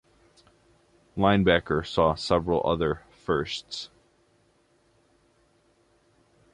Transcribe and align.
"Linebacker" 1.15 1.85
saw 1.85 2.15
several 2.15 2.65
other 2.65 3.03
"firsts". 3.11 3.91